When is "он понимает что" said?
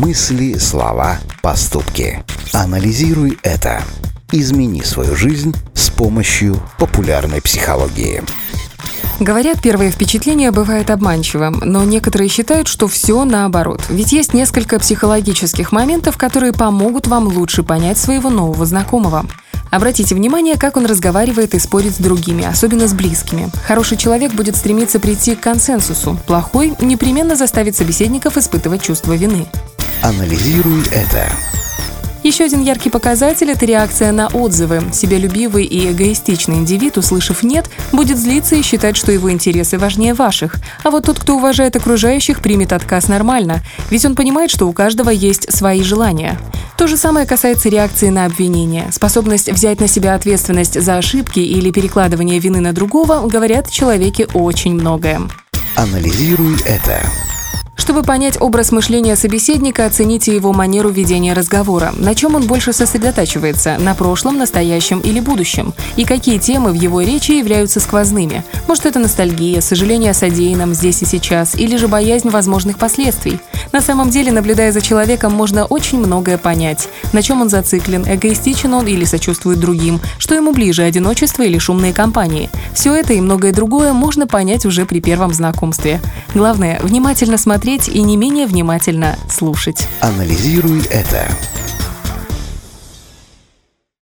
44.06-44.66